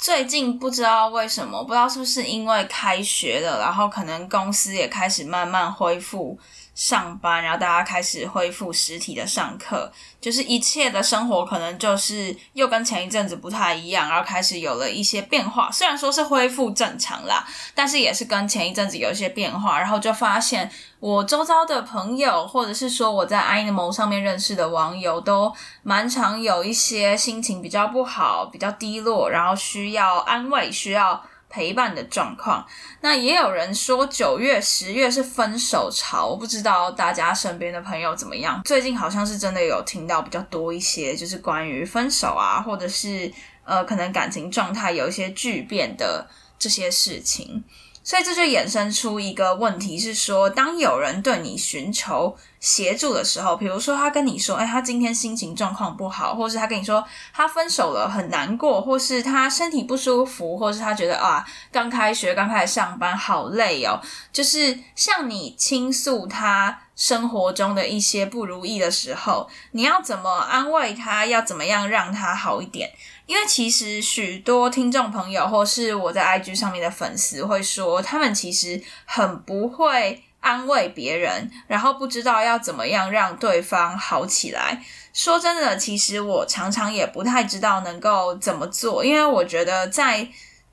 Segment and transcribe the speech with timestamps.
[0.00, 6.38] 最近不知道为什么，不知道是不是因为开学了，然后可能公司也开始慢慢恢复。
[6.80, 15.70] 上班，然后大家开始恢复实体的上课，就是一切的生活可能就是又跟前一阵子不太一样，然后开始有了一些变化。
[15.70, 19.78] 虽然说是恢复正常啦，但是也是跟前一阵子有一些变化。
[19.78, 20.70] 然后就发现
[21.00, 31.22] 我周遭的朋友，或者是说我在 Animal 上面认识的网友，都蛮常有一些心情比较不好、比较低落，然后需要安慰，需要。
[31.50, 32.64] 陪伴的状况，
[33.00, 38.62] 那也有人说九月、十月是分手潮，我不知道大家身边的朋友怎么样。
[38.64, 43.30] 最近好像是真的有听到比较多一些，就是关于分手啊，或者是
[43.64, 46.24] 呃，可能感情状态有一些巨变的
[46.56, 47.64] 这些事情。
[48.02, 57.02] 所以这就衍生出一个问题，是说，当有人对你寻求协助的时候，比如说他跟你说，哎，他今天心情状况不好，或是他跟你说
[57.32, 63.98] 他分手了很难过，或是他身体不舒服，或是他觉得啊，刚开学刚开始上班好累哦，
[64.30, 71.24] 就是向你倾诉他生活中的一些不如意的时候，你要怎么安慰他？
[71.24, 72.90] 要怎么样让他好一点？
[73.24, 84.82] 因为其实许多听众朋友，或是我在 IG 上面的粉丝会说，他们其实很不会安慰别人，然后不知道要怎么样让对方好起来。
[85.12, 90.26] 说真的，其实我常常也不太知道能够怎么做，因为我觉得在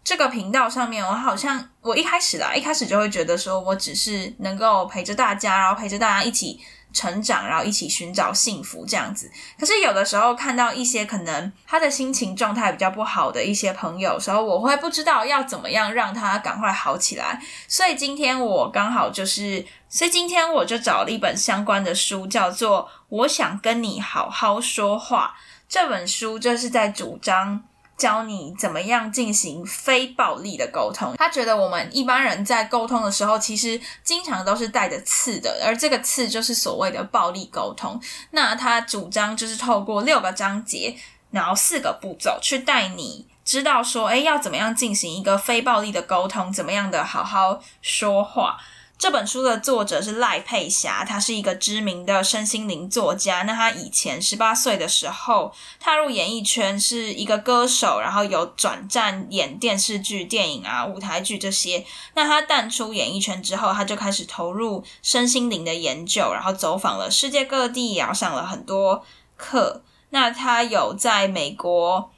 [0.04, 6.60] 这个频道上面，我好像我一开始啦，一开始就会觉得说我只是能够陪着大家，然后陪着大家一起。
[6.94, 9.32] 成长，然后一起寻找幸福这样子。
[9.60, 17.42] 可是有的时候看到一些可能他的心情状态比较不好的一些朋友时候，我会不知道要怎么样让他赶快好起来。
[17.68, 25.36] 所以今天我刚好就是，所以今天我就找了一本相关的书，叫做《我想跟你好好说话》。
[25.70, 27.64] 这本书就是在主张。
[27.98, 31.16] 教你怎么样进行非暴力的沟通。
[31.18, 38.00] 他觉得我们一般人在沟通的时候，其实经常都是带着刺的，而这个刺就是所谓的暴力沟通。
[38.32, 40.96] 那他主张就是透过六个章节，
[41.32, 48.58] 然后四个步骤，去带你知道说，诶，要怎么样进行一个非暴力的沟通，怎么样的好好说话。
[48.98, 53.44] 这本书的作者是赖佩霞，他是一个知名的身心灵作家。
[53.44, 61.86] 那他以前十八岁的时候踏入演艺圈，是一个歌手，然后有转战演电视剧、电影啊、舞台剧这些。
[62.16, 69.06] 那他淡出演艺圈之后，他就开始投入身心灵的研究，然后走访了世界各地，然后上了很多
[69.36, 69.84] 课。
[70.10, 72.12] 那他有在美国。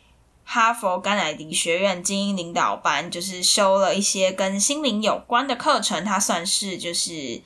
[0.51, 7.39] 哈佛甘乃迪学院精英领导班就是修了一些跟心灵有关的课程，他算是就是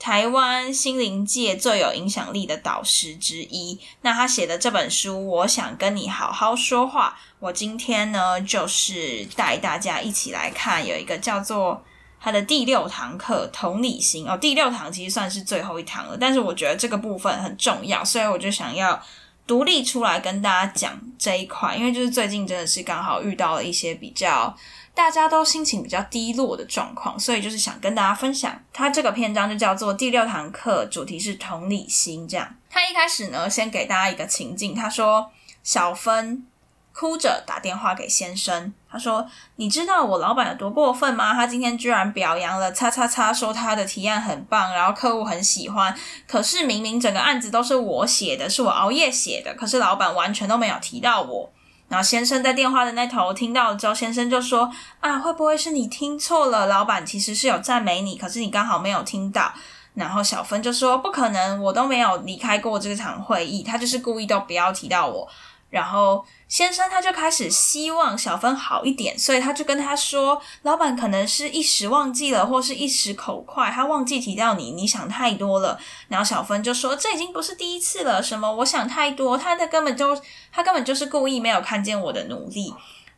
[0.00, 3.78] 台湾心灵界最有影响力的导师之一。
[4.00, 7.16] 那他写的这本书，我想跟你好好说话。
[7.38, 11.84] 我今天呢，就是带大家一起来看，有一个叫做
[12.20, 14.36] 他的第六堂课同理心哦。
[14.36, 19.00] 第六堂其实算是最后一堂了，但是我觉得这个部分很重要，所以我就想要。
[19.46, 24.56] 独立出来跟大家讲这一块，因为就是最近真的是刚好遇到了一些比较
[24.94, 28.58] 大家都心情比较低落的状况，所以就是想跟大家分享。
[28.72, 32.26] 他这个篇章就叫做第六堂课，主题是同理心。
[32.26, 35.30] 这样，他一开始呢，先给大家一个情境，他说
[35.62, 36.46] 小芬。
[36.94, 41.34] 哭着打电话给先生，他说：“你知道我老板有多过分吗？
[41.34, 45.92] 他今天居然表扬了叉叉叉，说他的提案很棒，然后客户很喜欢。
[46.28, 51.50] 可是明明整个案子都是我写的，是我熬夜写的，可是老板完全都没有提到我。”
[51.88, 56.66] 然后先生在电话的那头听到了之后，先生就说：“啊，会不会是你听错了？
[56.66, 59.52] 老板其实是有赞美你，可是你刚好没有听到。”
[59.94, 65.28] 然后小芬就说：“不可能，我都没有离开过这场会议，他就是故意都不要提到我。”
[65.74, 75.76] 然后先生他就开始希望小芬好一点，所以他就跟他说：“老板可能是一时忘记了，或是一时口快，他忘记提到你，你想太多了。”
[76.06, 80.16] 然后小芬就说：“这已经不是第一次了，什么我想太多，他的根本就
[80.52, 82.72] 他根本就是故意没有看见我的努力。”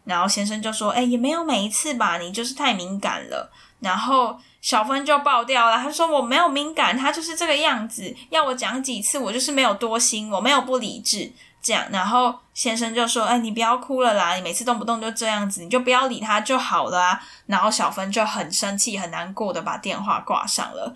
[0.04, 11.30] 然后先生就说：“哎，也没有每一次吧，你就是太敏感了。”然后小芬就爆掉了，他说：“我没有敏感，他就是这个样子，要我讲几次，我就是没有多心，我没有不理智。”
[11.66, 20.94] 这样，然后先生就说：“哎，你不要哭了啦，你每次动不动就这样子，你就不要理他就好了啊。”然后小芬就很生气、很难过的把电话挂上了。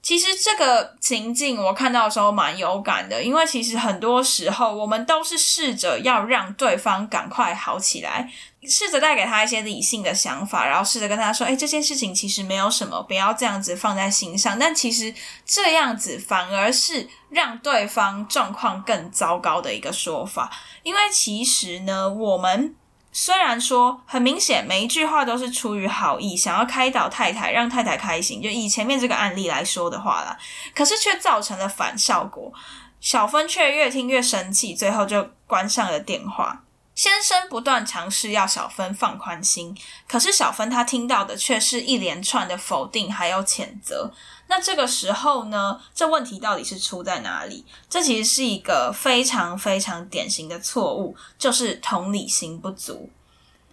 [0.00, 8.30] 其实这个情境我看到的时候蛮有感的，因为其实很多时候我们都是试着要让对方赶快好起来，
[8.68, 15.14] 试着带给他一些理性的想法，然后试着跟他说：“哎，这件事情其实没有什么，不要这样子放在心上。”但其实
[15.44, 20.50] 这样子反而是让对方状况更糟糕的一个说法，
[20.82, 22.74] 因为其实呢，我们。
[23.16, 28.42] 虽然说很明显，每一句话都是出于好意，想要开导太太，让太太开心。
[28.42, 30.36] 就以前面这个案例来说的话啦，
[30.74, 32.52] 可是却造成了反效果。
[33.00, 36.63] 小芬却越听越生气，最后就关上了电话。
[36.94, 39.76] 先生不断尝试要小芬放宽心，
[40.06, 44.12] 可是小芬她听到的却是一连串的否定还有谴责。
[44.46, 47.64] 那这个时候呢，这问题到底是出在哪里？
[47.90, 53.10] 这其实是一个非常非常典型的错误，就是同理心不足。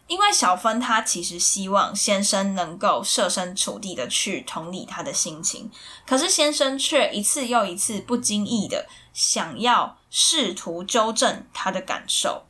[0.08, 5.70] 因为小芬她其实希望先生能够设身处地的去同理他的心情，
[6.08, 12.44] 可是先生却一次又一次不经意的想要试图纠正他的感受。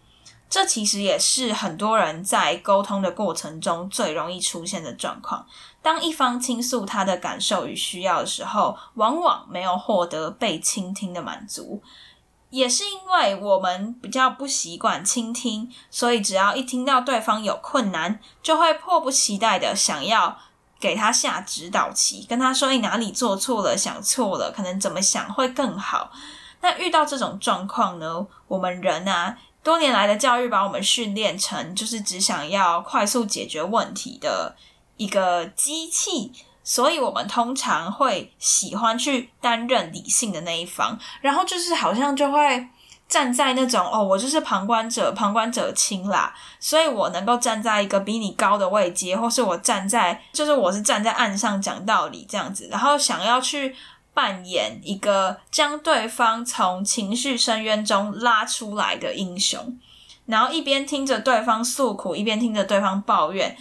[0.52, 5.48] 这其实也是很多人在沟通的过程中最容易出现的状况。
[5.82, 11.82] 当一方倾诉他的感受与需要的时候，往往没有获得被倾听的满足，
[12.50, 20.38] 也是因为我们比较不习惯倾听，所以只要一听到对方有困难，就会迫不及待的想要
[20.82, 26.12] 给他下指导棋，跟他说：“你哪里做错了，想错了，可能怎么想会更好。”
[26.60, 29.38] 那遇到这种状况呢，我们人啊。
[29.64, 34.56] 多年来的教育把我们训练成就是只想要快速解决问题的
[34.98, 36.32] 一个机器，
[36.64, 42.68] 所以我们通常会喜欢去担任理性的那一方，然后就是好像就会
[43.08, 53.76] 站在那种哦，我就是旁观者，旁观者清啦，所以我能够站在一个比你高的位阶，或是我站在就是我是站在岸上讲道理这样子，然后想要去。
[54.14, 59.78] 扮演一个将对方从情绪深渊中拉出来的英雄，
[60.26, 63.58] 然后一边听着对方诉苦，一边听着对方抱怨，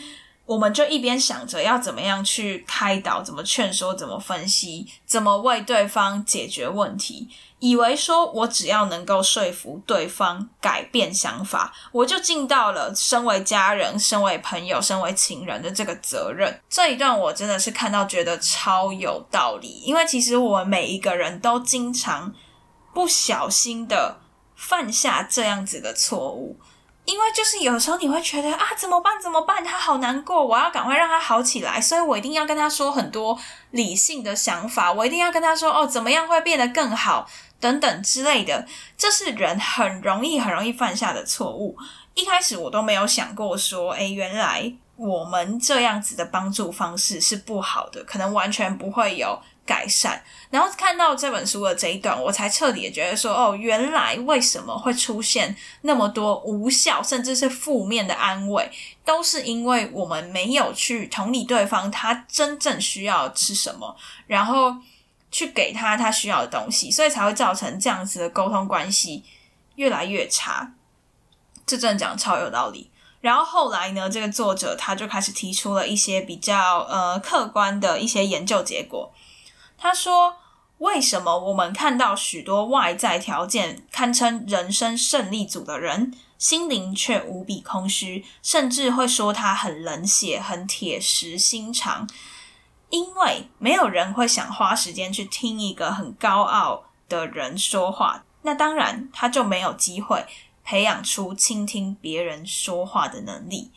[0.46, 7.28] 我们就一边想着要怎么样去开导，怎么劝说，怎么分析，怎么为对方解决问题。
[7.60, 16.60] 以为说我只要能够说服对方改变想法，我就尽到了身为家人、身为朋友、身为情人的这个责任。
[16.68, 22.34] 这一段我真的是看到觉得超有道理，因为其实我们每一个人都经常
[22.94, 24.20] 不小心的
[24.56, 26.58] 犯下这样子的错误。
[27.06, 29.20] 因为就是有时候你会觉得啊，怎么办？
[29.20, 29.64] 怎么办？
[29.64, 33.36] 他好难过，我要赶快让他好起来，所以我一定要跟他说很多
[33.70, 37.26] 理性的想法，我一定要跟他说哦，怎么样会变得更好。
[37.60, 38.66] 等等之类的，
[38.96, 41.76] 这是人很容易、很容易犯下的错误。
[42.14, 50.20] 一开始我都没有想过说，诶，原来我们这样子的帮助方式是不好的，可能完全不会有改善。
[50.50, 58.68] 然后看到这本书的这一段，我才彻底的觉得说，哦，原来为什么会出现那么多无效甚至是负面的安慰，
[59.04, 63.96] 都是因为我们没有去同理对方他真正需要是什么，
[64.26, 64.74] 然后。
[65.30, 69.24] 去给他他需要的东西，所以才会造成这样子的沟通关系
[69.76, 70.72] 越来越差。
[71.66, 72.90] 这真的讲超有道理。
[73.20, 79.12] 然后后来呢，这个作者他就开始提出了一些比较呃客观的一些研究结果。
[79.76, 80.36] 他说，
[80.78, 92.08] 为什么我们看到许多外在条件堪称人生胜利组的人，心灵却无比空虚，甚至会说他很冷血、很铁石心肠。
[92.90, 100.26] 因为没有人会想花时间去听一个很高傲的人说话，那当然他就没有机会
[100.64, 103.70] 培养出倾听别人说话的能力。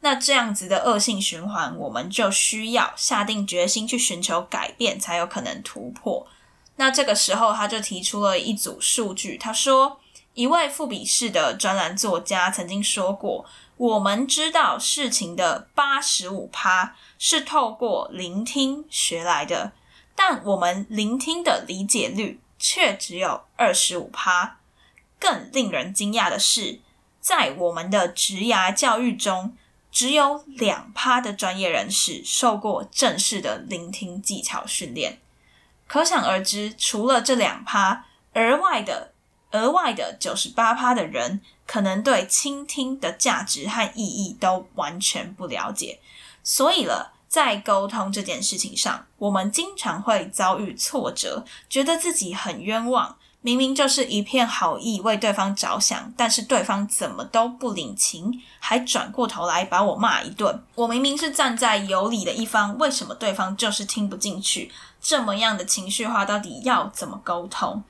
[0.00, 6.26] 那这样子的恶性循环，我们就需要下定决心去寻求改变，才有可能突破。
[6.76, 10.00] 那这个时候，他就提出了一组数据，他说，
[10.32, 13.44] 一位富比士的专栏作家曾经说过。
[13.80, 19.72] 我们知道事情的八十五趴是透过聆听学来的，
[20.14, 24.58] 但我们聆听的理解率却只有二十五趴。
[25.18, 26.80] 更令人惊讶的是，
[27.22, 29.56] 在我们的职涯教育中，
[29.90, 35.18] 只有两趴的专业人士受过正式的聆听技巧训练。
[35.86, 39.09] 可想而知，除了这两趴，额外的
[39.52, 41.40] 额外的九十八趴的人。
[41.66, 46.00] 可能对倾听的价值和意义都完全不了解，
[46.42, 60.60] 所以了，在沟通这件事情上，我们经常会遭遇挫折，觉得自己很冤枉，明明就是一片好意，为对方着想，但是对方怎么都不领情，还转过头来把我骂一顿。
[60.74, 64.72] 我明明是站在有理的一方，为什么对方就是听不进去？
[65.00, 67.84] 这么样的情绪化，到底要怎么沟通？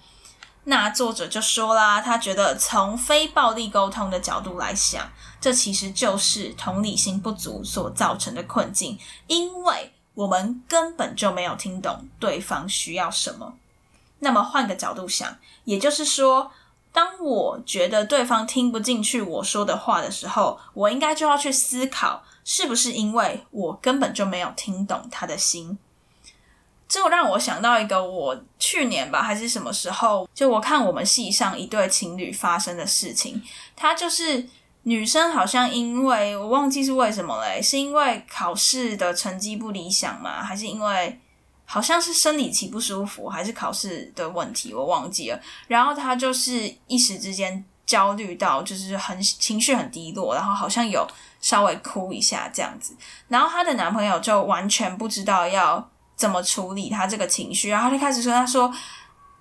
[0.64, 13.54] 那作者就说啦，他觉得从非暴力沟通的角度来想，这其实就是同理心不足所造成的困境，因为我们根本就没有听懂对方需要什么。
[14.18, 16.52] 那么换个角度想，也就是说，
[16.92, 25.78] 当我觉得对方听不进去我说的话的时候，我应该就要去思考，是不是因为我根本就没有听懂他的心。
[26.90, 33.40] 这让我想到一个，我去年吧还是什么时候，就我看我们系上一对情侣发生的事情。
[33.76, 34.44] 他就是
[34.82, 40.42] 女生好像因为我忘记是为什么嘞，是因为考试的成绩不理想吗？
[40.42, 41.20] 还是因为
[41.64, 44.74] 好像是生理期不舒服，还是考试的问题？
[44.74, 45.40] 我忘记了。
[45.68, 51.06] 然后他就是一时之间焦虑到，就是很情绪很低落，然后好像有
[51.40, 52.96] 稍微哭一下这样子。
[53.28, 55.88] 然后她的男朋友就完全不知道要。
[56.20, 57.70] 怎么处理他这个情绪？
[57.70, 58.70] 然后他就开始说：“他说，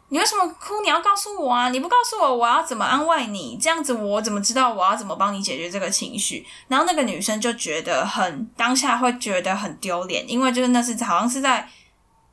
[0.07, 0.81] 你为什么哭？
[0.81, 1.67] 你要告诉我啊！
[1.67, 3.57] 你不告诉我，我要怎么安慰你？
[3.61, 11.67] 这样子我怎么知道我要怎么帮你解决这个情绪？”然后那个女生就觉得很当下会觉得很丢脸，因为就是那是好像是在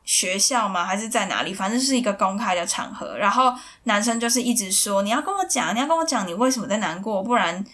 [0.05, 0.85] 学校吗？
[0.85, 1.53] 还是在哪里？
[1.53, 3.19] 反正是一个公开的场合。
[3.19, 7.21] 然后男生就是一直说：“你要跟我讲，你要跟我讲，你为什么在难过？
[7.21, 7.65] 不然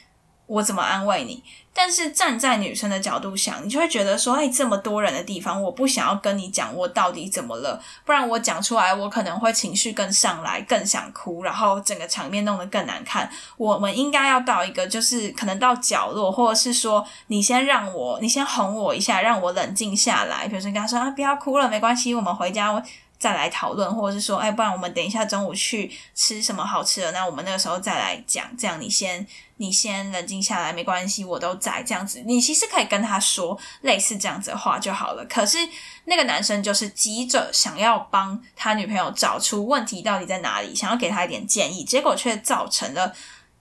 [0.52, 1.42] 我怎么安慰你？”
[1.74, 13.30] 但是站在女生的角度想，你就会觉得说，哎，这么多人的地方，我不想要跟你讲我到底怎么了，不然我讲出来，我可能会情绪更上来，更想哭，然后整个场面弄得更难看。
[13.56, 20.46] 我们应该要到一个，就是可能到角落，或者是说，你先让我，你先哄我一下，让我冷静下来。
[20.46, 22.82] 比如说，跟他说啊，不要哭了，没关系，我们回家。
[23.22, 27.12] 再来讨论，或者是说，哎，不然我们等一下中午去吃什么好吃的？
[27.12, 28.44] 那我们那个时候再来讲。
[28.58, 29.24] 这样，你先，
[29.58, 31.84] 你先冷静下来，没关系，我都在。
[31.84, 35.24] 这样子，你其实可以跟他说类似这样子的话就好了。
[35.26, 35.56] 可是
[36.06, 43.14] 那个男生就是急着想要帮他女朋友找出问题到底在哪里，想要给他一点建议，结果却造成了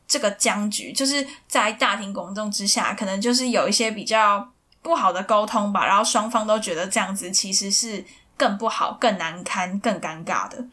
[0.08, 4.51] 这个僵局，就是在大庭广众之下，可能就是有一些比较
[4.82, 5.86] 不好的沟通吧。
[5.86, 8.03] 然后双方都觉得这样子其实是。
[8.41, 10.65] 更不好、更难堪、更尴尬的。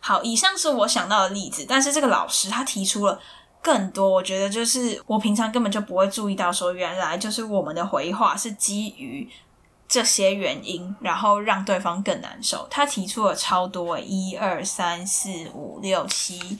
[0.00, 3.20] 好，以上是我想到的例子，但是这个老师他提出了
[3.60, 9.28] 更多，我觉得就是我平常根本就不会注意到，说原来就是我们的回话是基于
[9.86, 12.66] 这些原因，然后让对方更难受。
[12.70, 16.58] 他提出了超多，一二三四五六七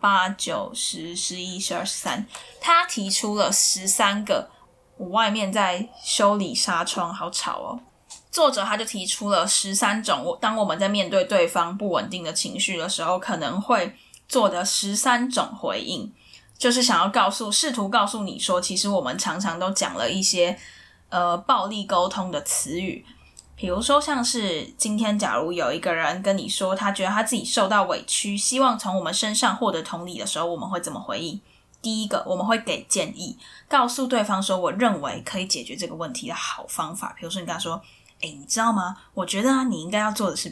[0.00, 2.26] 八九十十一十二十三，
[2.62, 4.48] 他提出了十三个。
[4.96, 7.80] 我外面在修理纱窗，好吵哦。
[8.34, 13.94] 作者他就提出了十三种，当我们在面对对方不稳定的情绪的时候，可能会
[14.28, 16.12] 做的十三种回应，
[16.58, 20.58] 就是想要告诉，试图告诉你说，其实我们常常都讲了一些
[21.10, 23.06] 呃暴力沟通的词语，
[23.54, 31.40] 比如说像是今天假如有一个人跟你说，他觉得他自己受到委屈，希望从我们身上获得同理的时候，我们会怎么回应？
[31.80, 33.38] 第一个，我们会给建议，
[33.68, 37.80] 告诉对方说，我认为可以解决这个问题的好方法，比如说你跟他说。
[38.24, 38.96] 哎，你知道吗？
[39.12, 40.50] 我觉得啊，你应该要做的是，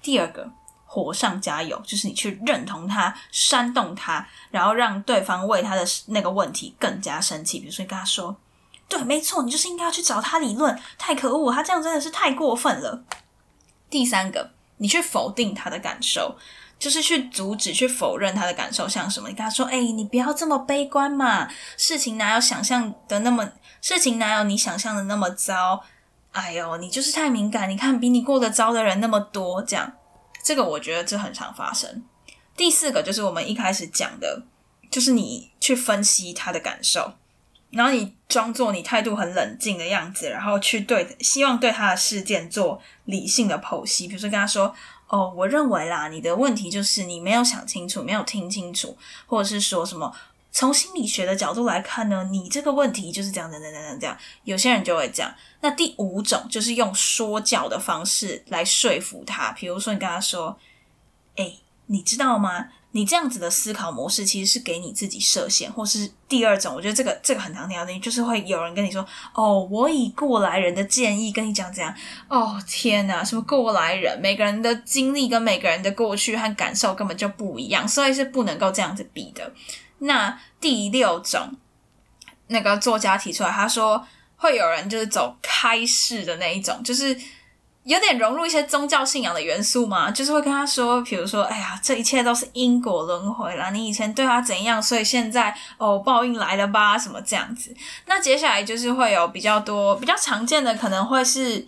[0.00, 0.50] 第二个，
[0.86, 7.60] 火上加油，就是你去认同他、煽动他，然后让对方为他的那个问题更加生气。
[7.60, 8.34] 比如说，跟他说
[8.88, 13.04] ：“对，没错，你就是应该要去找他理论。”太可恶，他这样真的是太过分了。
[13.90, 16.38] 第三个，你去否定他的感受，
[16.78, 18.88] 就是去阻止、去否认他的感受。
[18.88, 19.28] 像什么？
[19.28, 23.46] 你跟他说：“哎，你不要这么悲观嘛，事情哪有想象的那么，
[23.82, 25.84] 事情哪有你想象的那么糟。”
[26.32, 27.68] 哎呦，你就是太敏感！
[27.68, 29.92] 你看，比你过得糟的人那么多，这样，
[30.44, 32.04] 这个我觉得这很常发生。
[32.56, 34.42] 第四个就是我们一开始讲的，
[34.90, 37.14] 就是你去分析他的感受，
[37.70, 44.06] 然后你装作你态度很冷静的样子，然后去对希望对他的事件做理性的剖析。
[44.06, 44.72] 比如说跟他说
[45.08, 48.96] ：“哦，我认为啦，你的问题就是你没有想清楚，没有听清楚，
[49.26, 50.14] 或者是说什么。”
[50.52, 54.16] 从心理学的角度来看呢，你这个问题就是这样，等等等等这样。
[54.44, 55.32] 有些人就会这样。
[55.60, 60.58] 那第五种就是用说教的方式来说服他，比如说你跟他说
[61.36, 61.54] ：“哎，
[61.86, 62.66] 你知道吗？
[62.92, 71.94] 你这样子的思考模式其实是给你自己设限。”或是第二种，我觉得这个这个很常听到的，就是会有人跟你说：“哦，我以过来人的建议跟你讲怎样。”
[72.28, 74.18] 哦，天哪，什么过来人？
[74.20, 79.52] 每个人的经历跟每个人的过去和感受根本就不一样，所以是不能够这样子比的。
[80.00, 81.54] 那第六种，
[82.48, 87.18] 那个作家提出来，他说会有人就是走开式的那一种，就是
[87.84, 97.74] 有点融入一些宗教信仰的元素嘛，就是会跟他说，比如说，哎呀，这一切都是因果轮回啦，你以前对他怎样，所以现在哦，报应来了吧，什么这样子。
[98.06, 101.66] 那接下来就是会有比较多比较常见的，可能会是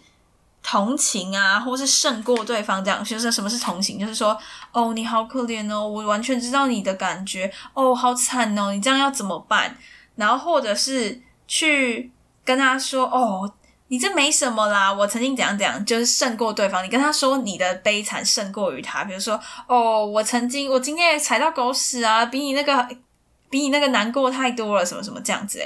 [0.63, 3.03] 同情啊，或是胜过对方这样。
[3.05, 3.99] 就是什么是同情？
[3.99, 4.39] 就是说，
[4.73, 9.77] 哦，你好可怜哦，我完全知道你的感觉，哦，好惨哦，你这样要怎么办？
[10.17, 12.11] 然后或者是去
[12.45, 13.53] 跟他说，哦。
[13.89, 16.83] 你这没什么啦，我曾经怎样怎样，就是胜过对方。
[16.83, 22.89] 你跟他说你的悲惨胜过于他，比如说，哦，我曾经我今天踩到狗屎啊，比你那个
[23.51, 25.61] 比你那个难过太多了，什么什么这样子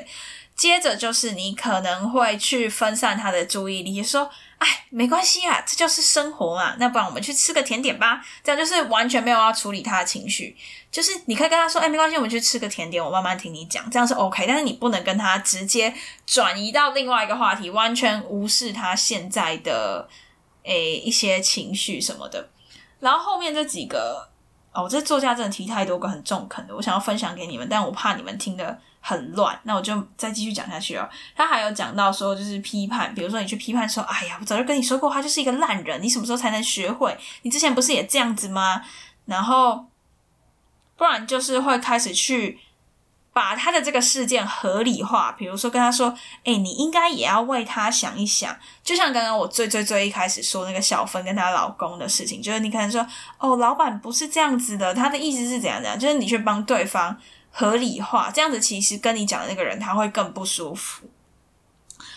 [0.57, 4.29] 接着就是你可能会去分散他的注意力，说。
[4.59, 6.75] 哎，没关系啊，这就是生活嘛。
[6.79, 8.25] 那不然我们去吃个甜点吧。
[8.43, 10.57] 这样就是完全没有要处理他的情绪，
[10.91, 14.47] 就是你可以跟他说：“哎，没关系，我们去吃个甜点，我慢慢听你讲。”这样是 OK。
[14.47, 15.93] 但是你不能跟他直接
[16.27, 20.09] 转移到另外一个话题，完全无视他现在的
[20.63, 22.49] 诶一些情绪什么的。
[22.99, 24.27] 然后后面这几个
[24.73, 28.81] 哦，这作家真的提太多个很中肯的，我想要分享给你们，但我怕你们听的。
[29.09, 31.09] 很乱，那我就再继续讲下去哦。
[31.37, 37.17] 他还有讲到说，就是批判，比如说你去批判说，哎呀，我早就跟你说过，他就是一个烂人，你什么时候才能学会？
[37.43, 38.83] 你之前不是也这样子吗？
[39.27, 39.87] 然后，
[40.97, 42.59] 不然就是会开始去
[43.33, 48.57] 把他的这个事件合理化，比如说跟他说，哎，你应该也要为他想一想。
[48.83, 53.07] 就像刚刚我最最最一开始说那个小芬跟她老公的事情，就是你可能说，
[53.39, 57.17] 哦，老板不是这样子的，他的意思是怎样怎样，就是你去帮对方。
[57.59, 61.09] 合理化这样子，其实跟你讲的那个人他会更不舒服。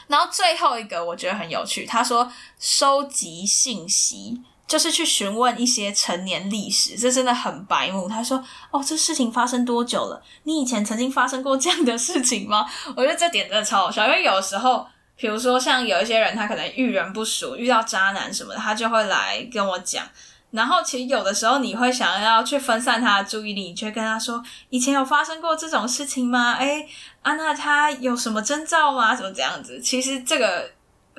[0.07, 2.29] 然后最后一个我觉得很有趣，他说
[2.59, 8.09] 收集信息就是去询问一些成年历史，这真的很白目。
[8.09, 10.21] 他说：“哦，这事情发生多久了？
[10.43, 12.65] 你以前曾经发生过这样的事情吗？”
[12.97, 20.05] 我觉得这点真的超好笑，因为有时候，比如说像有一些人，他可能遇人不淑，遇到渣男什么的，他就会来跟我讲。
[20.51, 26.53] 然后其实有的时候你会想要去分散他的注意力，你就跟他说：“以前有发生过这种事情吗？
[26.53, 26.87] 哎，
[27.21, 29.15] 啊，那他有什么征兆吗？
[29.15, 30.71] 怎么这样子？”其实这个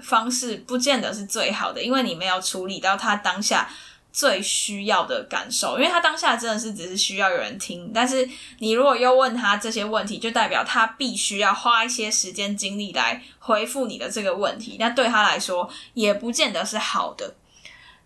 [0.03, 3.71] 方式不见得是最好的，因为你没有处理到他当下
[4.13, 5.79] 最需要的感受。
[5.79, 8.29] 因为他当下真的是只是需要有人听，但是
[8.59, 17.37] 你如果又问他这些问题，就代表他必须要花一些时间精力来回复你的这个问题，那对他来说也不见得是好的。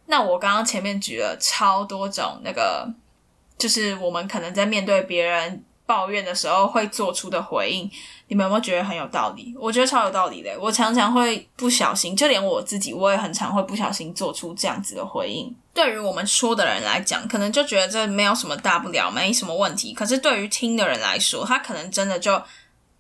[0.07, 2.89] 那我刚刚前面举了超多种那个，
[3.57, 7.91] 就是我们可能在面对别人抱怨的时候会做出的回应，
[8.29, 9.55] 你们有没有觉得很有道理？
[9.59, 10.51] 我觉得超有道理的。
[10.59, 15.55] 我常常会不小心，就连我自己，我也很常会不小心做出这样子的回应。
[15.73, 19.93] 对于我们说的人来讲，可能就觉得这没有什么大不了，没什么问题。
[19.93, 22.41] 可是对于听的人来说，他可能真的就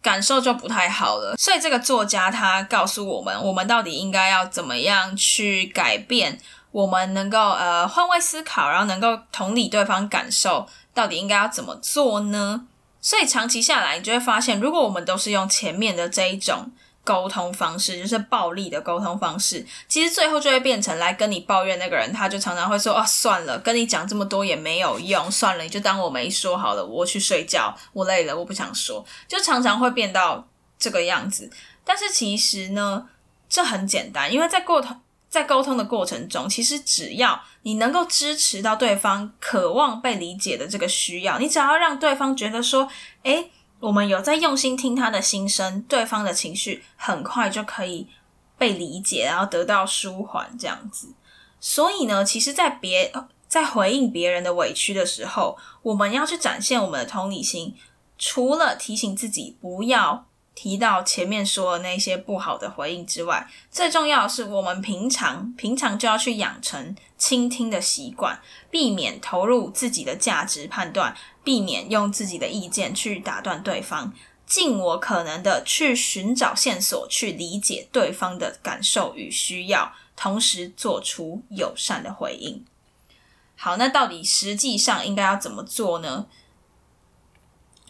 [0.02, 1.36] 感受就不太好了。
[1.38, 6.38] 所以这个作家他告诉我们，我们到底应该要怎么样去改变。
[6.74, 12.66] 我们能够呃换位思考，然后能够同理对方感受，到底应该要怎么做呢？
[13.00, 16.72] 所以长期下来，你就会发现，如果我们都是用前面的这一种
[17.04, 30.44] 沟通方式，就是暴力的沟通方式，其实最后就会变成来跟你抱怨那个人，他就常常会说啊，算了，跟你讲这么多也没有用，算了，你就当我没说好了，我去睡觉，我累了，我不想说，就常常会变到
[30.76, 31.48] 这个样子。
[31.84, 33.06] 但是其实呢，
[33.48, 34.96] 这很简单，因为在过头。
[35.34, 42.88] 在沟通的过程中，其实只要你能够支持到对方渴望被理解的这个需要，你只要让对方觉得说，
[43.24, 48.06] 诶，我们有在用心听他的心声，对方的情绪很快就可以
[48.56, 51.12] 被理解，然后得到舒缓，这样子。
[51.58, 53.12] 所以呢，其实，在别
[53.48, 57.74] 在回应别人的委屈的时候，我们要去展现我们的同理心，
[58.16, 60.26] 除了提醒自己不要。
[60.54, 68.40] 提到前面说的那些不好的回应之外，最重要的是，我们平常平常就要去养成倾听的习惯，
[68.70, 74.12] 避免投入自己的价值判断，避免用自己的意见去打断对方，
[74.46, 82.64] 尽我可能的去寻找线索，去理解对方的感受与需要，同时做出友善的回应。
[83.56, 86.26] 好，那到底实际上应该要怎么做呢？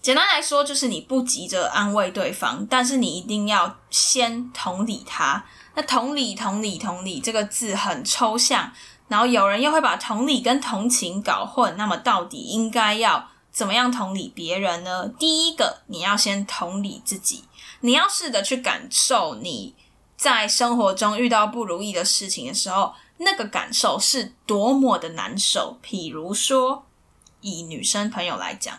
[0.05, 5.43] 简单来说，就是你不急着安慰对方，但是你一定要先同理他。
[5.75, 8.71] 那同理、同理、同理这个字很抽象，
[9.09, 11.75] 然后有人又会把同理跟同情搞混。
[11.79, 15.09] 那么，到底应该要怎么样同理别人呢？
[15.19, 17.45] 第一个，你要先同理自己，
[17.81, 19.75] 你要试着去感受你
[20.19, 25.79] 在生活中遇到不如意的事情的时候，那个感受是多么的难受。
[25.83, 26.85] 譬如说，
[27.41, 28.79] 以女生朋友来讲。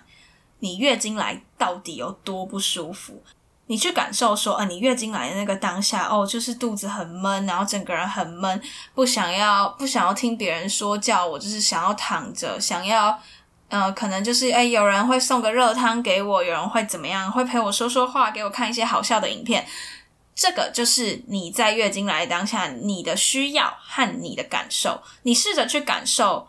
[0.66, 3.22] 你月经来到底有多不舒服？
[3.68, 8.60] 你去感受说，呃，你月经来的那个当下，哦，就是肚子很闷，然后整个人很闷，
[8.96, 13.16] 不想要不想要听别人说教，我就是想要躺着，想要，
[13.70, 19.68] 呃，可能就是哎，有人会送个热汤给我，有人会怎么样，会陪我说说话，给我看一些好笑的影片。
[20.34, 26.48] 这个就是你在月经来的当下你的需要和你的感受，你试着去感受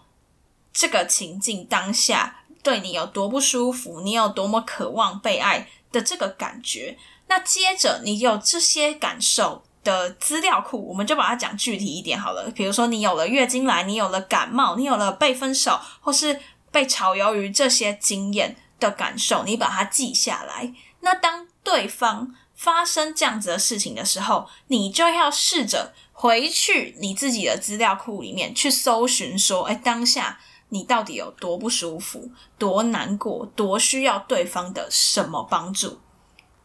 [0.72, 5.68] 这个情境当下对你有多不舒服，你有多么渴望被爱。
[5.92, 6.98] 的这个感觉，
[7.28, 12.50] 那接着你有这些感受的资料库，我们就把它讲具体一点好了。
[12.50, 16.38] 比如说，你有了月经来，你有了感冒，你有了被分手或是
[16.70, 20.74] 被炒鱿鱼这些经验的感受，你把它记下来。
[21.00, 30.40] 那当对方发生这样子的事情的时候，你就要试着回去你自己的资料库里面去搜寻，说，哎，当下。
[30.68, 35.98] 你到底有多不舒服，多难过，多需要对方的什么帮助？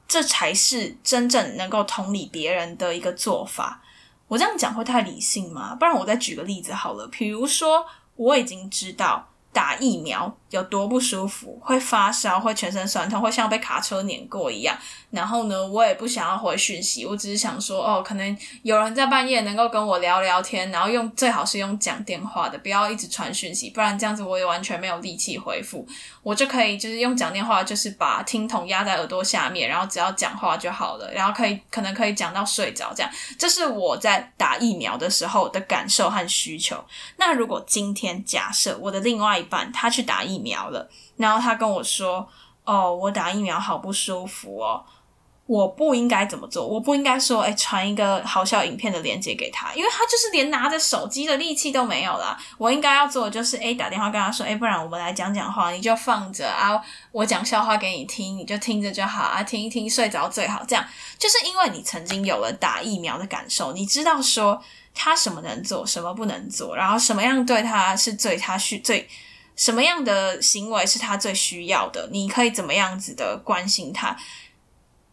[0.07, 3.81] 这才是真正能够同理别人的一个做法。
[4.27, 5.75] 我这样讲会太理性吗？
[5.75, 7.07] 不然我再举个例子好了。
[7.07, 7.85] 比如说，
[8.15, 9.30] 我已经知道。
[9.53, 14.77] 打疫苗有多不舒服，会发烧，会全身酸痛，会像被卡车碾过一样。
[15.09, 25.85] 然后呢，我也不想要回讯息，我只是想说，哦，可能有人在半夜能够跟我聊聊天，然后用最好是用讲电话的，不要一直传讯息，不然这样子我也完全没有力气回复。
[26.23, 33.11] 我就可以就是用讲电话，就是把听筒压在耳朵下面，然后只要讲话就好了，然后可以可能可以讲到睡着这样。
[33.39, 36.83] 这是我在打疫苗的时候的感受和需求。
[37.17, 42.27] 那如果今天假设我的另外一半他去打疫苗了，然后他跟我说
[42.65, 44.85] ：“哦，我打疫苗好不舒服哦。”
[45.51, 46.65] 我不应该怎么做？
[46.65, 60.85] 我不应该说：“哎，传一个好笑影片的链接给他，因为他就是连拿着手机的力气都没有了。”我应该要做的就是：哎，打电话跟他说：“哎，不然我们来讲讲话，你就放着啊，我讲笑话给你听，你就听着就好啊，听一听睡着最好。”这样
[61.19, 64.63] 就是因为你曾经有了打疫苗的感受，你知道说
[64.95, 69.05] 他什么能做，什么不能做，然后什么样对他是最他需最。
[69.53, 72.07] 什么样的行为是他最需要的？
[72.09, 74.17] 你可以怎么样子的关心他？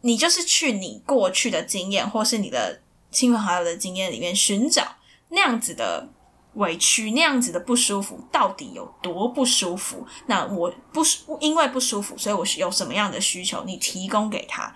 [0.03, 2.81] 你就是去你过去的经验，或是你的
[3.11, 4.97] 亲朋好友的经验里面寻找
[5.31, 6.09] 那样子的
[6.55, 10.07] 委屈，那样子的不舒服到底有多不舒服？
[10.27, 11.03] 那我不
[11.41, 13.65] 因为不舒服，所以我有什么样的需求？
[13.65, 14.75] 你提供给他，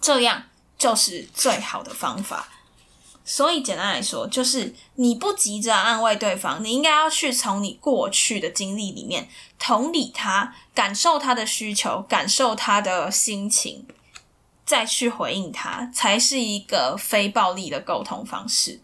[0.00, 0.44] 这样
[0.76, 2.48] 就是最好的方法。
[3.24, 13.86] 所以简单来说，就是你不急着安慰对方，你应该要去从你过去的经历里面同理他，感受他的需求，感受他的心情，
[14.68, 18.82] 再去回应他，才是一个非暴力的沟通方式。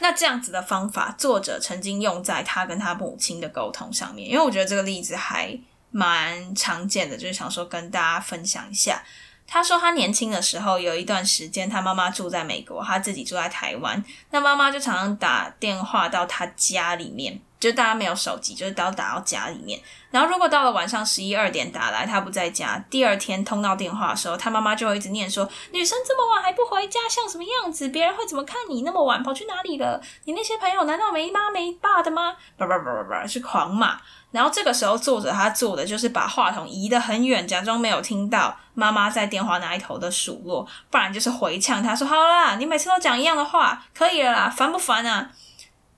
[0.00, 9.02] 那这样子的方法，作者曾经用在他跟他母亲的沟通上面，因为我觉得这个例子还蛮常见的，就是想说跟大家分享一下。
[9.46, 14.02] 他说，他年轻的时候有一段时间，他妈妈住在美国，他自己住在台湾。
[14.30, 19.80] 那妈妈就常常打电话到他家里面，就大家没有手机，就是都要打到家里面。
[20.10, 27.88] 然后如果到了晚上十一二点打来，他不在家，第二天通到电话的时候，他妈妈就会一直念说：“女生这么晚还不回家，像什么样子？
[27.90, 28.82] 别人会怎么看你？
[28.82, 30.00] 那么晚跑去哪里了？
[30.24, 33.98] 你那些朋友难道没妈没爸的吗？”叭叭叭叭叭，是狂骂。
[34.30, 45.30] 然后这个时候，作者他做的就是把话筒移得很远，假装没有听到妈妈在电话那一头的数落，不然就是回呛他说：“好啦，你每次都讲一样的话，可以了啦，烦不烦啊？”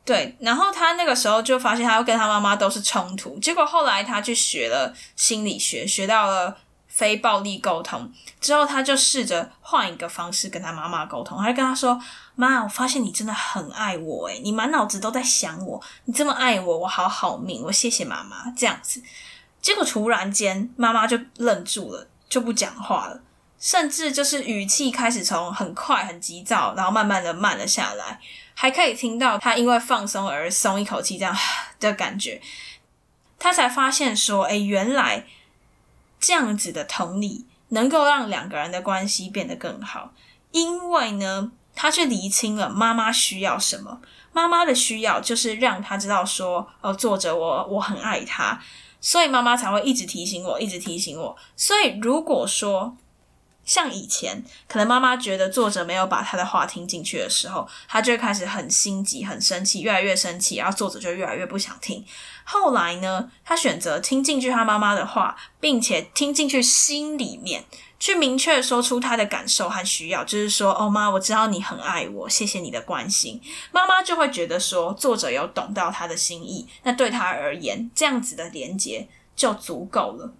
[0.05, 3.39] 对，然后他那个时候就发现，他跟他妈妈都是冲突。
[3.39, 6.57] 结果后来他去学了心理学，学到了。
[6.93, 11.39] 非暴力沟通之后，他就试着换一个方式跟他妈妈沟通。
[11.39, 11.99] 他就跟他说
[12.35, 19.01] ：“妈，我发现你真的很爱我，诶你满脑子都在想我，你这么爱我，我好好命，我谢谢妈妈。”这样子，
[19.63, 23.21] 结果突然间，妈妈就愣住了，就不讲话了，
[23.61, 28.21] 甚至就是语气开始从很快、很急躁，然后慢慢的慢了下来，
[28.61, 31.35] 还可以听到他因为放松而松一口气这样
[31.81, 32.43] 的感觉。
[33.39, 35.25] 他才发现说：“诶原来。”
[36.21, 40.13] 这样子的同理，能够让两个人的关系变得更好。
[40.51, 44.03] 因为呢，他去厘清了妈妈需要什么。
[44.35, 48.61] 妈妈的需要就是让他知道说，哦，作者我我很爱他，
[49.01, 51.35] 所以妈妈才会一直提醒我，一直提醒我。
[51.57, 52.95] 所以如果说，
[53.65, 62.05] 像以前，可能妈妈觉得作者没有把他的话听进去的时候，他就会开始很心急、很生气，越来越生气，然后作者就越来越不想听。
[62.45, 67.65] 后来呢，他选择听进去他妈妈的话，并且听进去心里面，
[68.01, 80.33] 去明确说出他的感受和需要，就是说：“哦妈，我知道你很爱我，谢谢你的关心。”妈妈就会觉得说，作者有懂到他的心意，那对他而言，这样子的连接就足够了。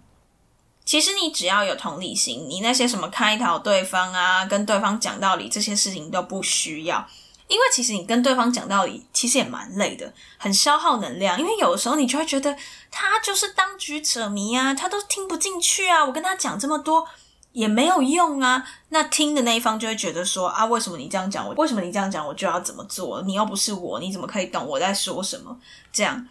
[0.91, 7.07] 其实你只要有同理心，你那些什么开导对方啊，跟对方讲道理这些事情都不需要。
[7.47, 11.39] 因为其实你跟对方讲道理，其实也蛮累的，很消耗能量。
[11.39, 12.53] 因为有的时候你就会觉得
[12.91, 17.07] 他就是当局者迷啊，他都听不进去啊，我跟他讲这么多
[17.53, 18.61] 也没有用啊。
[18.89, 21.53] 那听的那一方就会觉得说啊，为什么你这样讲我？
[21.53, 23.21] 为什么你这样讲我就要怎么做？
[23.21, 25.57] 你又不是我，你怎么可以懂我在说什么？
[25.93, 26.27] 这样，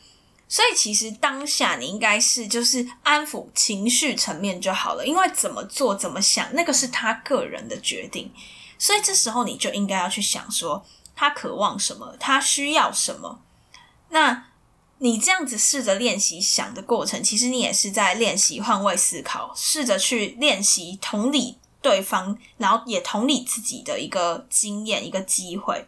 [0.51, 8.31] 所以其实当下你应该是就是安抚情绪层面就好了，因为怎么做怎么想，那个是他个人的决定。
[8.77, 10.85] 所以这时候你就应该要去想说。
[11.13, 12.17] 他渴望什么？
[12.19, 13.43] 他需要什么？
[14.09, 14.47] 那
[15.01, 25.87] 你这样子试着练习想的过程，其实你也是在练习换位思考，试着去练习同理对方，然后也同理自己的一个经验、一个机会。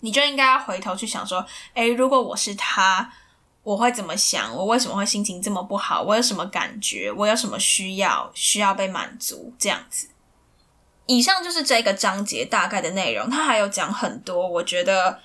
[0.00, 3.12] 你就应该要回头去想说：，诶，如果我是他，
[3.68, 4.56] 我会怎么想？
[4.56, 6.00] 我为什么会心情这么不好？
[6.00, 7.12] 我有什么感觉？
[7.12, 9.52] 我有什么需要需要被满足？
[9.58, 10.08] 这样子。
[11.04, 15.18] 以上就是这个章节大概的内容，他还有讲很多，我觉得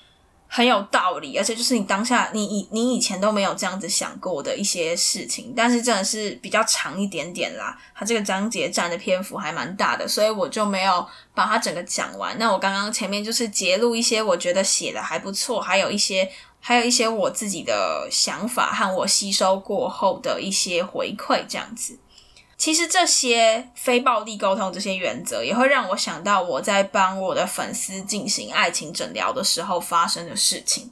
[0.46, 12.36] 很有道理，而且就是你当下你以你以前都没有这样子想过的一些事情，但是真的是比较长一点点啦，它这个章节占的篇幅还蛮大的，所以我就没有把它整个讲完。
[12.38, 16.30] 那我刚刚前面就是截录一些我觉得写的还不错，还有一些
[16.66, 21.98] 还有一些我自己的想法和我吸收过后的一些回馈，这样子。
[22.56, 30.90] 其实这些非暴力沟通这些原则，也会让我想到我在帮我的粉丝进行爱情诊疗的时候发生的事情。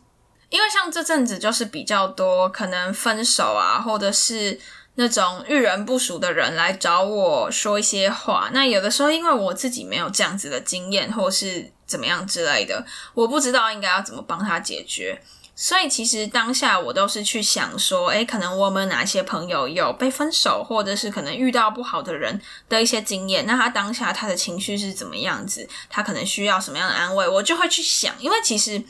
[0.50, 4.60] 因为像这阵子就是比较多可能分手啊，或者是
[4.96, 8.50] 那种遇人不熟的人来找我说一些话。
[8.52, 15.18] 那有的时候因为我自己没有这样子的经验，或是怎么样之类的，我不知道应该要怎么帮他解决。
[15.54, 25.68] 所以其实当下我都是去想说，诶，可能我们哪些朋友有被分手，或者是可能遇到不好的人的一些经验，那他当下他的情绪是怎么样子？
[25.90, 27.28] 他可能需要什么样的安慰？
[27.28, 28.82] 我就会去想，因为其实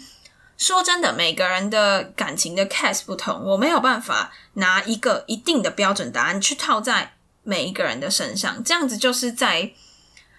[0.56, 9.72] 说真的，每个人的感情的 case 不同，我没有办法拿一个一定的标准答案去套在每一个人的身上，这样子就是在。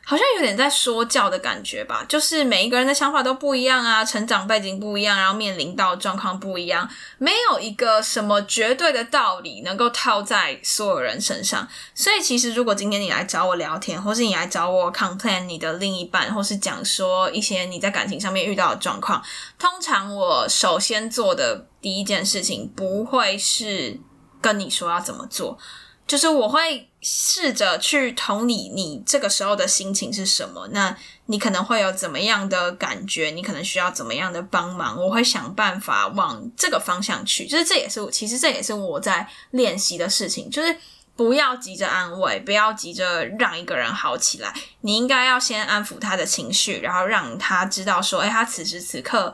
[0.05, 6.87] 好像有点在说教的感觉吧，就是每一个人的想法都不一样啊，成长背景不一样，然后面临到状况不一样，
[7.17, 11.65] 没有一个什么绝对的道理能够套在所有人身上。
[11.95, 19.23] 所以，其实如果今天你来找我聊天，或是你来找我 complain 你的另一半，或是讲说一些你在感情上面遇到的状况，
[19.57, 23.97] 通常我首先做的第一件事情不会是
[24.41, 25.57] 跟你说要怎么做。
[26.05, 30.95] 就是我会试着去同理你这个时候的心情是什么，那
[31.27, 33.31] 你可能会有怎么样的感觉？
[33.31, 35.01] 你可能需要怎么样的帮忙？
[35.01, 37.47] 我会想办法往这个方向去。
[37.47, 40.49] 就是这也是，其实这也是我在练习的事情。
[40.49, 40.77] 就是
[41.15, 44.53] 不要急着安慰，不要急着让一个人好起来。
[44.81, 49.33] 你应该要先安抚他的情绪，然后让他知道说，哎，他此时此刻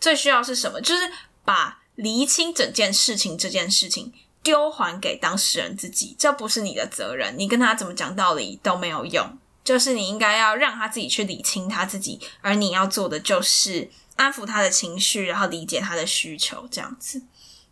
[0.00, 0.80] 最需要是什么？
[0.80, 1.10] 就是
[1.44, 4.12] 把厘清整件事情这件事情。
[4.46, 7.34] 丢还给当事人自己，这不是你的责任。
[7.36, 17.20] 你跟他怎么讲道理都没有用，就是你应该要让他自己去理清他自己，而你要做的就是安抚他的情绪，然后理解他的需求，这样子，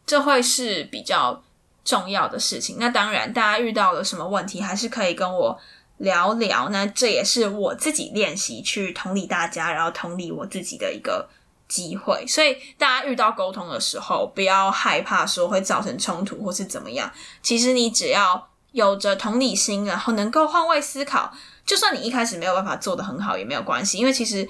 [0.04, 1.44] 这会是比较
[1.84, 2.78] 重要的事情。
[2.80, 5.56] 那当然，大家遇到了什么问题，还是可以跟我
[5.98, 6.70] 聊聊。
[6.70, 11.28] 那这也是我自己练习去同理大家，然后同理我自己的一个。
[11.68, 17.10] 机会，所以大家遇到沟通的时候，不要害怕说会造成冲突或是怎么样。
[17.42, 21.32] 其实你只要有着同理心，然后能够换位思考，
[21.64, 24.48] 就算你一开始没有办法做的很好也没有关系，因为其实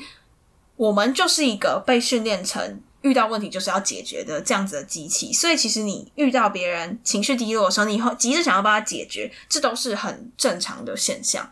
[0.76, 5.32] 我们就是一个被训练成遇到问题就是要解决的这样子的机器。
[5.32, 11.48] 所以其实你遇到别人情绪低落的时候，你会急着想要帮他解决，这都是很正常的现象。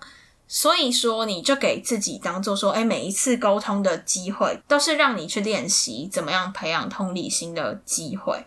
[0.54, 8.44] 所以说，你就给自己当做说，哎，每一次沟通的机会都是让你去练习怎么样培养同理心的机会，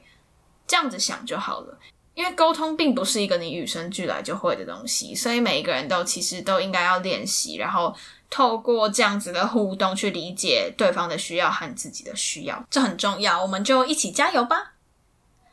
[0.68, 1.80] 这样子想就好了。
[2.14, 7.92] 因为沟通并不是一个你与生俱来就会的东西，所以每一个人都其实都应该要练习，然后
[8.30, 13.42] 透过这样子的互动去理解对方的需要和自己的需要，这很重要。
[13.42, 14.74] 我们就一起加油吧！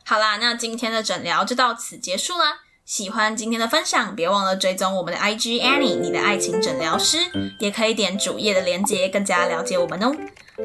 [0.05, 2.59] 好啦，那今天的诊疗就到此结束啦。
[2.85, 7.17] 喜欢今天的分享，别忘了追踪我们的 IG Annie，你的爱情诊疗师，
[7.59, 10.13] 也可以点主页的链接，更加了解我们哦。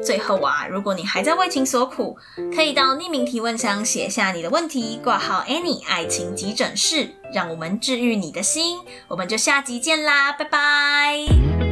[0.03, 2.17] 最后啊，如果你还在为情所苦，
[2.53, 8.79] 可以到匿名提问箱写下你的问题，挂号 Annie 爱情急诊室，让我们治愈你的心。
[9.07, 11.68] 我们就下集见啦，拜拜。